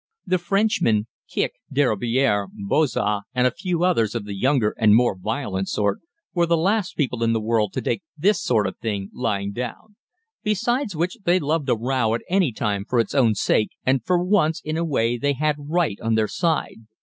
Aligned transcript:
The 0.25 0.39
Frenchmen 0.39 1.05
Kicq, 1.29 1.51
Derobiere, 1.71 2.47
Bojah, 2.51 3.21
and 3.35 3.45
a 3.45 3.51
few 3.51 3.83
others 3.83 4.15
of 4.15 4.25
the 4.25 4.33
younger 4.33 4.73
and 4.79 4.95
more 4.95 5.15
violent 5.15 5.69
sort 5.69 5.99
were 6.33 6.47
the 6.47 6.57
last 6.57 6.97
people 6.97 7.21
in 7.21 7.33
the 7.33 7.39
world 7.39 7.71
to 7.73 7.81
take 7.83 8.01
this 8.17 8.41
sort 8.41 8.65
of 8.65 8.79
thing 8.79 9.11
lying 9.13 9.51
down; 9.51 9.95
besides 10.41 10.95
which 10.95 11.19
they 11.25 11.37
loved 11.39 11.69
a 11.69 11.75
row 11.75 12.15
at 12.15 12.21
any 12.27 12.51
time 12.51 12.83
for 12.83 12.99
its 12.99 13.13
own 13.13 13.35
sake, 13.35 13.69
and 13.85 14.03
for 14.03 14.17
once 14.25 14.59
in 14.65 14.75
a 14.75 14.83
way 14.83 15.19
they 15.19 15.33
had 15.33 15.55
right 15.69 15.99
on 16.01 16.15
their 16.15 16.27
side. 16.27 16.77